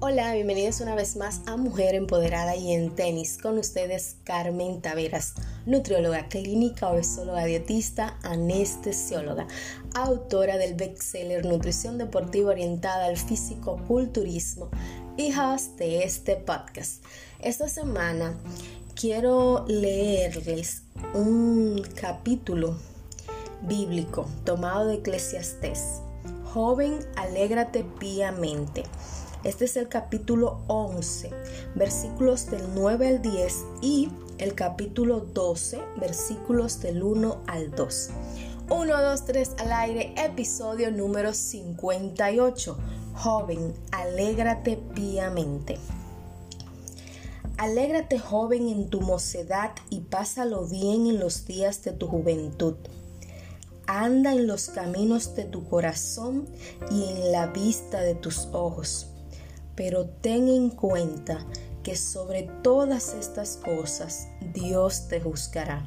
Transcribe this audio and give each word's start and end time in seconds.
Hola, 0.00 0.32
bienvenidos 0.32 0.80
una 0.80 0.94
vez 0.94 1.16
más 1.16 1.40
a 1.46 1.56
Mujer 1.56 1.96
Empoderada 1.96 2.54
y 2.54 2.72
en 2.72 2.94
Tenis. 2.94 3.36
Con 3.36 3.58
ustedes 3.58 4.14
Carmen 4.22 4.80
Taveras, 4.80 5.34
nutrióloga 5.66 6.28
clínica, 6.28 6.88
obesóloga 6.88 7.44
dietista, 7.44 8.16
anestesióloga, 8.22 9.48
autora 9.96 10.56
del 10.56 10.74
bestseller 10.76 11.44
Nutrición 11.44 11.98
Deportiva 11.98 12.52
Orientada 12.52 13.06
al 13.06 13.16
Físico-Culturismo 13.16 14.70
y 15.16 15.36
host 15.36 15.76
de 15.78 16.04
este 16.04 16.36
podcast. 16.36 17.04
Esta 17.40 17.68
semana 17.68 18.38
quiero 18.94 19.64
leerles 19.66 20.84
un 21.12 21.82
capítulo 22.00 22.78
bíblico 23.62 24.28
tomado 24.44 24.86
de 24.86 24.94
Eclesiastés. 24.94 26.02
Joven, 26.44 27.00
alégrate 27.16 27.84
píamente 27.98 28.84
este 29.44 29.66
es 29.66 29.76
el 29.76 29.88
capítulo 29.88 30.62
11, 30.66 31.30
versículos 31.76 32.50
del 32.50 32.62
9 32.74 33.08
al 33.08 33.22
10 33.22 33.64
y 33.80 34.08
el 34.38 34.54
capítulo 34.54 35.20
12, 35.20 35.80
versículos 36.00 36.80
del 36.80 37.02
1 37.02 37.42
al 37.46 37.70
2. 37.70 38.10
1, 38.70 39.02
2, 39.02 39.24
3 39.24 39.50
al 39.58 39.72
aire, 39.72 40.14
episodio 40.16 40.90
número 40.90 41.32
58. 41.32 42.78
Joven, 43.14 43.74
alégrate 43.92 44.76
piamente. 44.94 45.78
Alégrate 47.56 48.18
joven 48.18 48.68
en 48.68 48.88
tu 48.88 49.00
mocedad 49.00 49.70
y 49.90 50.00
pásalo 50.00 50.66
bien 50.66 51.06
en 51.06 51.20
los 51.20 51.46
días 51.46 51.82
de 51.84 51.92
tu 51.92 52.08
juventud. 52.08 52.74
Anda 53.86 54.32
en 54.32 54.46
los 54.46 54.68
caminos 54.68 55.34
de 55.34 55.44
tu 55.44 55.66
corazón 55.68 56.46
y 56.90 57.04
en 57.04 57.32
la 57.32 57.46
vista 57.46 58.00
de 58.00 58.14
tus 58.14 58.48
ojos 58.52 59.08
pero 59.78 60.06
ten 60.06 60.48
en 60.48 60.70
cuenta 60.70 61.46
que 61.84 61.94
sobre 61.94 62.50
todas 62.64 63.14
estas 63.14 63.58
cosas 63.58 64.26
Dios 64.52 65.06
te 65.06 65.20
juzgará. 65.20 65.86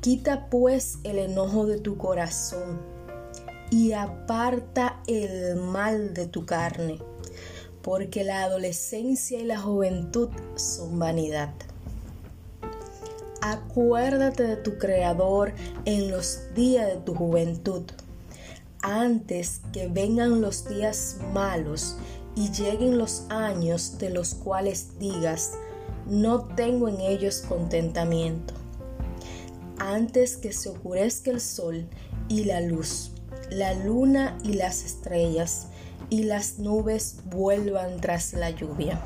Quita 0.00 0.46
pues 0.48 0.98
el 1.02 1.18
enojo 1.18 1.66
de 1.66 1.78
tu 1.78 1.98
corazón 1.98 2.80
y 3.72 3.90
aparta 3.90 5.02
el 5.08 5.56
mal 5.56 6.14
de 6.14 6.28
tu 6.28 6.46
carne, 6.46 7.00
porque 7.82 8.22
la 8.22 8.44
adolescencia 8.44 9.40
y 9.40 9.46
la 9.46 9.58
juventud 9.58 10.28
son 10.54 11.00
vanidad. 11.00 11.52
Acuérdate 13.40 14.44
de 14.44 14.56
tu 14.56 14.78
Creador 14.78 15.52
en 15.86 16.08
los 16.08 16.38
días 16.54 16.86
de 16.86 16.98
tu 16.98 17.16
juventud, 17.16 17.82
antes 18.80 19.60
que 19.72 19.88
vengan 19.88 20.40
los 20.40 20.68
días 20.68 21.16
malos 21.32 21.96
y 22.34 22.50
lleguen 22.50 22.98
los 22.98 23.26
años 23.28 23.98
de 23.98 24.10
los 24.10 24.34
cuales 24.34 24.98
digas, 24.98 25.52
no 26.06 26.46
tengo 26.54 26.88
en 26.88 27.00
ellos 27.00 27.44
contentamiento. 27.48 28.54
Antes 29.78 30.36
que 30.36 30.52
se 30.52 30.70
oscurezca 30.70 31.30
el 31.30 31.40
sol 31.40 31.88
y 32.28 32.44
la 32.44 32.60
luz, 32.60 33.12
la 33.50 33.74
luna 33.74 34.38
y 34.42 34.54
las 34.54 34.84
estrellas, 34.84 35.68
y 36.12 36.24
las 36.24 36.58
nubes 36.58 37.20
vuelvan 37.24 37.98
tras 38.00 38.34
la 38.34 38.50
lluvia. 38.50 39.00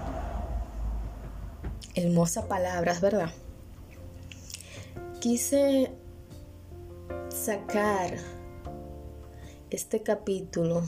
Hermosa 1.95 2.49
palabras, 2.49 3.01
¿verdad? 3.01 3.31
Quise 5.21 5.93
sacar 7.29 8.17
este 9.71 10.03
capítulo, 10.03 10.83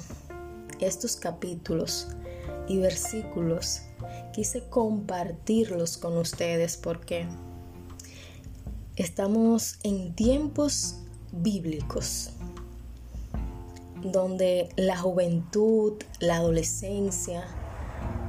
estos 0.81 1.15
capítulos, 1.15 2.09
y 2.69 2.79
versículos, 2.79 3.83
quise 4.33 4.69
compartirlos 4.69 5.97
con 5.99 6.17
ustedes 6.17 6.77
porque 6.77 7.27
estamos 8.97 9.79
en 9.83 10.15
tiempos 10.15 10.97
bíblicos 11.33 12.31
donde 14.03 14.69
la 14.77 14.97
juventud, 14.97 15.95
la 16.21 16.37
adolescencia 16.37 17.45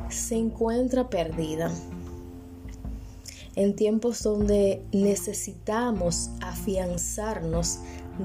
se 0.10 0.36
encuentra 0.36 1.10
perdida. 1.10 1.72
En 3.56 3.76
tiempos 3.76 4.24
donde 4.24 4.82
necesitamos 4.92 6.30
afianzarnos 6.42 7.80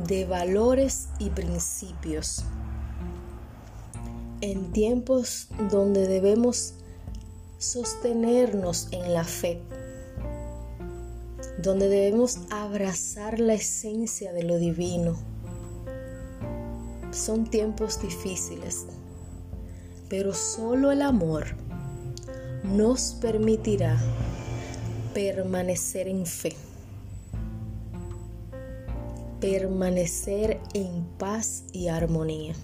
de 0.06 0.24
valores 0.26 1.08
y 1.18 1.30
principios 1.30 2.44
en 4.44 4.72
tiempos 4.72 5.48
donde 5.70 6.06
debemos 6.06 6.74
sostenernos 7.56 8.88
en 8.90 9.14
la 9.14 9.24
fe, 9.24 9.62
donde 11.62 11.88
debemos 11.88 12.40
abrazar 12.50 13.40
la 13.40 13.54
esencia 13.54 14.34
de 14.34 14.42
lo 14.42 14.58
divino. 14.58 15.16
Son 17.10 17.46
tiempos 17.46 18.02
difíciles, 18.02 18.84
pero 20.10 20.34
solo 20.34 20.92
el 20.92 21.00
amor 21.00 21.46
nos 22.64 23.16
permitirá 23.22 23.98
permanecer 25.14 26.06
en 26.06 26.26
fe, 26.26 26.54
permanecer 29.40 30.60
en 30.74 31.02
paz 31.16 31.64
y 31.72 31.88
armonía. 31.88 32.54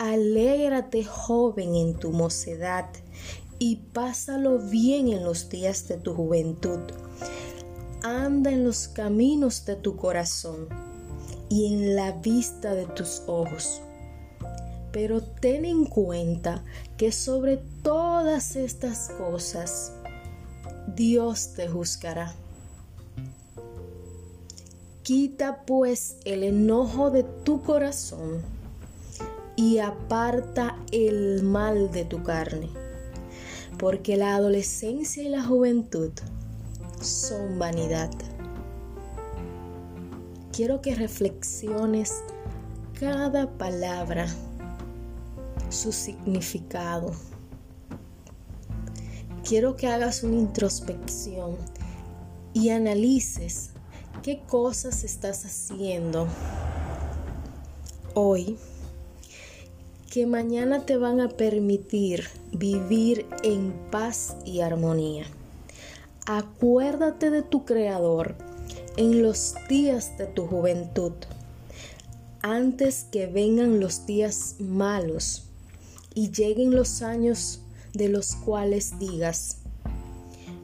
Alégrate 0.00 1.04
joven 1.04 1.74
en 1.74 1.94
tu 1.94 2.10
mocedad 2.10 2.88
y 3.58 3.76
pásalo 3.92 4.58
bien 4.58 5.08
en 5.08 5.24
los 5.24 5.50
días 5.50 5.88
de 5.88 5.98
tu 5.98 6.14
juventud. 6.14 6.80
Anda 8.02 8.50
en 8.50 8.64
los 8.64 8.88
caminos 8.88 9.66
de 9.66 9.76
tu 9.76 9.96
corazón 9.96 10.68
y 11.50 11.74
en 11.74 11.96
la 11.96 12.12
vista 12.12 12.74
de 12.74 12.86
tus 12.86 13.24
ojos. 13.26 13.82
Pero 14.90 15.20
ten 15.20 15.66
en 15.66 15.84
cuenta 15.84 16.64
que 16.96 17.12
sobre 17.12 17.58
todas 17.82 18.56
estas 18.56 19.10
cosas 19.10 19.92
Dios 20.96 21.52
te 21.54 21.68
juzgará. 21.68 22.34
Quita 25.02 25.66
pues 25.66 26.16
el 26.24 26.42
enojo 26.42 27.10
de 27.10 27.22
tu 27.22 27.60
corazón 27.60 28.59
y 29.60 29.78
aparta 29.78 30.78
el 30.90 31.42
mal 31.42 31.90
de 31.90 32.06
tu 32.06 32.22
carne, 32.22 32.70
porque 33.78 34.16
la 34.16 34.34
adolescencia 34.34 35.22
y 35.22 35.28
la 35.28 35.44
juventud 35.44 36.12
son 37.02 37.58
vanidad. 37.58 38.10
Quiero 40.50 40.80
que 40.80 40.94
reflexiones 40.94 42.22
cada 42.98 43.50
palabra, 43.58 44.28
su 45.68 45.92
significado. 45.92 47.12
Quiero 49.46 49.76
que 49.76 49.88
hagas 49.88 50.22
una 50.22 50.36
introspección 50.36 51.58
y 52.54 52.70
analices 52.70 53.72
qué 54.22 54.40
cosas 54.40 55.04
estás 55.04 55.44
haciendo 55.44 56.26
hoy 58.14 58.56
que 60.10 60.26
mañana 60.26 60.84
te 60.86 60.96
van 60.96 61.20
a 61.20 61.28
permitir 61.28 62.24
vivir 62.50 63.26
en 63.44 63.72
paz 63.92 64.36
y 64.44 64.60
armonía. 64.60 65.24
Acuérdate 66.26 67.30
de 67.30 67.42
tu 67.42 67.64
Creador 67.64 68.34
en 68.96 69.22
los 69.22 69.54
días 69.68 70.18
de 70.18 70.26
tu 70.26 70.48
juventud, 70.48 71.12
antes 72.42 73.06
que 73.12 73.28
vengan 73.28 73.78
los 73.78 74.04
días 74.04 74.56
malos 74.58 75.44
y 76.12 76.32
lleguen 76.32 76.74
los 76.74 77.02
años 77.02 77.60
de 77.94 78.08
los 78.08 78.34
cuales 78.34 78.98
digas, 78.98 79.58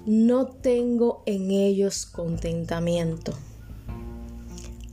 no 0.07 0.49
tengo 0.49 1.23
en 1.25 1.53
ellos 1.53 2.05
contentamiento. 2.07 3.33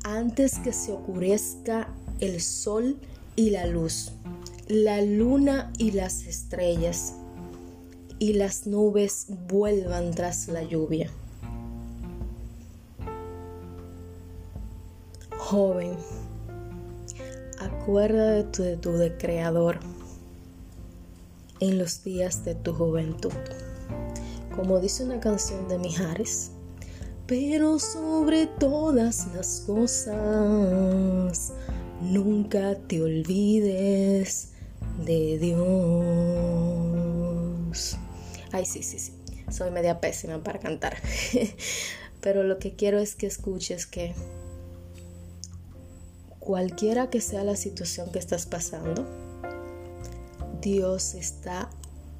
Antes 0.04 0.60
que 0.60 0.74
se 0.74 0.92
oscurezca 0.92 1.92
el 2.20 2.40
sol 2.40 3.00
y 3.36 3.50
la 3.50 3.66
luz 3.66 4.12
la 4.74 5.02
luna 5.02 5.72
y 5.78 5.92
las 5.92 6.24
estrellas 6.24 7.14
y 8.18 8.34
las 8.34 8.66
nubes 8.66 9.28
vuelvan 9.48 10.12
tras 10.12 10.48
la 10.48 10.64
lluvia. 10.64 11.12
Joven, 15.38 15.96
acuérdate 17.60 18.64
de 18.64 18.78
tu, 18.78 18.94
de 18.94 19.16
Creador 19.16 19.80
en 21.60 21.78
los 21.78 22.04
días 22.04 22.44
de 22.44 22.56
tu 22.56 22.74
juventud. 22.74 23.32
Como 24.56 24.80
dice 24.80 25.04
una 25.04 25.20
canción 25.20 25.68
de 25.68 25.78
Mijares, 25.78 26.50
pero 27.28 27.78
sobre 27.78 28.48
todas 28.48 29.28
las 29.36 29.64
cosas, 29.68 31.54
nunca 32.02 32.76
te 32.88 33.04
olvides 33.04 34.53
de 35.00 35.38
Dios. 35.40 35.58
Ay, 38.52 38.66
sí, 38.66 38.84
sí, 38.84 39.00
sí. 39.00 39.14
Soy 39.50 39.72
media 39.72 40.00
pésima 40.00 40.44
para 40.44 40.60
cantar. 40.60 40.98
Pero 42.22 42.44
lo 42.44 42.60
que 42.60 42.76
quiero 42.76 43.00
es 43.00 43.16
que 43.16 43.28
escuches 43.28 43.86
que 43.86 44.14
cualquiera 46.40 47.10
que 47.10 47.22
sea 47.22 47.44
la 47.44 47.56
situación 47.56 48.12
que 48.12 48.20
estás 48.20 48.46
pasando, 48.46 49.06
Dios 50.62 51.14
está 51.16 51.70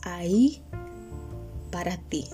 ahí 0.04 0.62
para 1.72 1.98
ti. 1.98 2.28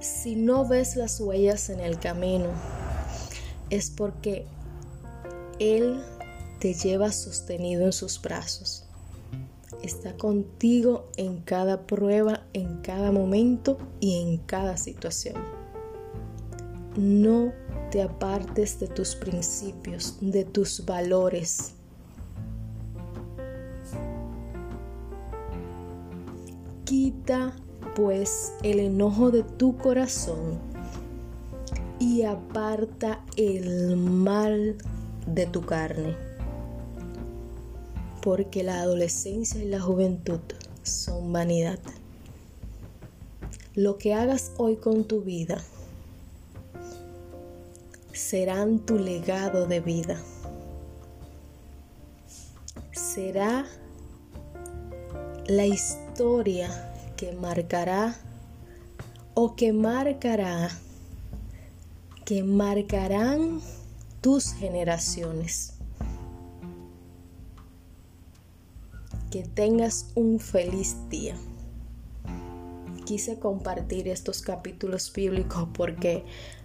Si 0.00 0.36
no 0.36 0.66
ves 0.66 0.96
las 0.96 1.20
huellas 1.20 1.68
en 1.68 1.80
el 1.80 1.98
camino, 1.98 2.50
es 3.70 3.90
porque 3.90 4.46
Él 5.58 6.02
te 6.58 6.74
lleva 6.74 7.12
sostenido 7.12 7.84
en 7.84 7.92
sus 7.92 8.20
brazos. 8.20 8.84
Está 9.82 10.16
contigo 10.16 11.10
en 11.16 11.40
cada 11.40 11.86
prueba, 11.86 12.42
en 12.52 12.80
cada 12.82 13.12
momento 13.12 13.78
y 14.00 14.22
en 14.22 14.38
cada 14.38 14.76
situación. 14.76 15.36
No 16.96 17.52
te 17.90 18.02
apartes 18.02 18.80
de 18.80 18.88
tus 18.88 19.14
principios, 19.14 20.16
de 20.20 20.44
tus 20.44 20.84
valores. 20.84 21.74
Quita 26.84 27.54
pues 27.94 28.52
el 28.62 28.80
enojo 28.80 29.30
de 29.30 29.42
tu 29.42 29.76
corazón 29.76 30.58
y 31.98 32.22
aparta 32.22 33.24
el 33.36 33.96
mal 33.96 34.76
de 35.26 35.46
tu 35.46 35.62
carne. 35.62 36.25
Porque 38.26 38.64
la 38.64 38.80
adolescencia 38.80 39.62
y 39.62 39.68
la 39.68 39.80
juventud 39.80 40.40
son 40.82 41.32
vanidad. 41.32 41.78
Lo 43.76 43.98
que 43.98 44.14
hagas 44.14 44.50
hoy 44.56 44.78
con 44.78 45.04
tu 45.04 45.20
vida 45.20 45.62
serán 48.12 48.80
tu 48.80 48.98
legado 48.98 49.68
de 49.68 49.78
vida. 49.78 50.20
Será 52.90 53.64
la 55.46 55.66
historia 55.66 56.68
que 57.16 57.30
marcará 57.30 58.16
o 59.34 59.54
que 59.54 59.72
marcará, 59.72 60.68
que 62.24 62.42
marcarán 62.42 63.60
tus 64.20 64.52
generaciones. 64.52 65.75
Que 69.36 69.42
tengas 69.42 70.12
un 70.14 70.40
feliz 70.40 70.96
día. 71.10 71.36
Quise 73.04 73.38
compartir 73.38 74.08
estos 74.08 74.40
capítulos 74.40 75.12
bíblicos 75.12 75.68
porque 75.74 76.24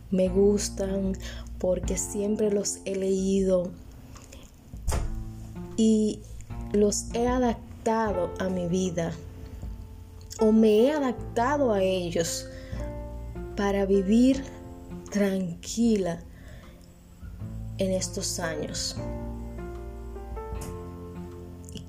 me 0.10 0.30
gustan, 0.30 1.18
porque 1.60 1.98
siempre 1.98 2.50
los 2.50 2.78
he 2.86 2.96
leído 2.96 3.74
y 5.76 6.22
los 6.72 7.14
he 7.14 7.28
adaptado 7.28 8.32
a 8.40 8.48
mi 8.48 8.70
vida 8.70 9.12
o 10.40 10.54
me 10.54 10.86
he 10.86 10.94
adaptado 10.94 11.74
a 11.74 11.84
ellos 11.84 12.48
para 13.58 13.86
vivir 13.86 14.46
tranquila 15.12 16.22
en 17.80 17.92
estos 17.92 18.40
años. 18.40 18.96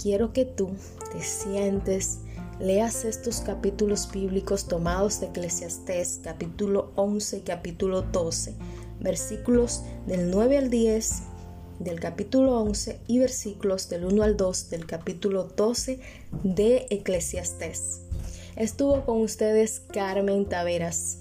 Quiero 0.03 0.33
que 0.33 0.45
tú 0.45 0.71
te 1.13 1.23
sientes 1.23 2.19
leas 2.59 3.05
estos 3.05 3.41
capítulos 3.41 4.11
bíblicos 4.11 4.67
tomados 4.67 5.21
de 5.21 5.27
Eclesiastés, 5.29 6.19
capítulo 6.25 6.91
11 6.97 7.39
y 7.39 7.41
capítulo 7.43 8.03
12, 8.03 8.57
versículos 8.99 9.85
del 10.09 10.29
9 10.33 10.59
al 10.59 10.71
10 10.71 11.23
del 11.79 12.01
capítulo 12.01 12.59
11 12.63 12.99
y 13.07 13.21
versículos 13.21 13.89
del 13.91 14.05
1 14.07 14.25
al 14.25 14.37
2 14.37 14.71
del 14.71 14.87
capítulo 14.87 15.45
12 15.45 16.01
de 16.43 16.87
Eclesiastés. 16.91 18.01
Estuvo 18.57 19.05
con 19.05 19.21
ustedes 19.21 19.83
Carmen 19.93 20.49
Taveras. 20.49 21.19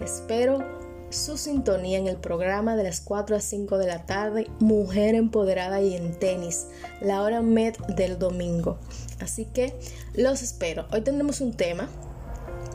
Espero 0.00 0.64
su 1.10 1.36
sintonía 1.36 1.98
en 1.98 2.06
el 2.06 2.16
programa 2.16 2.76
de 2.76 2.84
las 2.84 3.00
4 3.00 3.36
a 3.36 3.40
5 3.40 3.78
de 3.78 3.86
la 3.86 4.06
tarde, 4.06 4.46
Mujer 4.60 5.14
Empoderada 5.14 5.80
y 5.82 5.94
en 5.94 6.18
Tenis, 6.18 6.66
la 7.00 7.22
hora 7.22 7.42
med 7.42 7.74
del 7.96 8.18
domingo. 8.18 8.78
Así 9.20 9.44
que 9.44 9.74
los 10.14 10.42
espero. 10.42 10.86
Hoy 10.92 11.02
tendremos 11.02 11.40
un 11.40 11.52
tema 11.52 11.88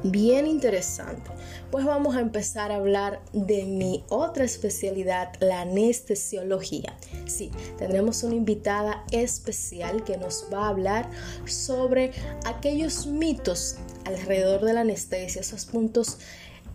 bien 0.03 0.47
interesante. 0.47 1.31
Pues 1.71 1.85
vamos 1.85 2.15
a 2.15 2.19
empezar 2.19 2.71
a 2.71 2.75
hablar 2.75 3.21
de 3.33 3.65
mi 3.65 4.03
otra 4.09 4.43
especialidad, 4.43 5.33
la 5.39 5.61
anestesiología. 5.61 6.95
Sí, 7.25 7.51
tendremos 7.77 8.23
una 8.23 8.35
invitada 8.35 9.03
especial 9.11 10.03
que 10.03 10.17
nos 10.17 10.45
va 10.53 10.65
a 10.65 10.69
hablar 10.69 11.09
sobre 11.45 12.11
aquellos 12.45 13.07
mitos 13.07 13.77
alrededor 14.05 14.63
de 14.63 14.73
la 14.73 14.81
anestesia, 14.81 15.41
esos 15.41 15.65
puntos 15.65 16.19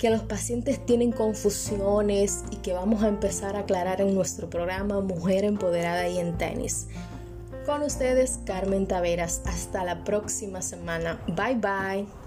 que 0.00 0.08
los 0.08 0.22
pacientes 0.22 0.84
tienen 0.86 1.12
confusiones 1.12 2.42
y 2.50 2.56
que 2.56 2.72
vamos 2.72 3.02
a 3.02 3.08
empezar 3.08 3.54
a 3.54 3.60
aclarar 3.60 4.00
en 4.00 4.14
nuestro 4.14 4.48
programa 4.48 5.02
Mujer 5.02 5.44
Empoderada 5.44 6.08
y 6.08 6.18
en 6.18 6.38
Tenis. 6.38 6.88
Con 7.66 7.82
ustedes, 7.82 8.40
Carmen 8.46 8.86
Taveras. 8.86 9.42
Hasta 9.44 9.84
la 9.84 10.02
próxima 10.02 10.62
semana. 10.62 11.20
Bye 11.28 11.56
bye. 11.56 12.19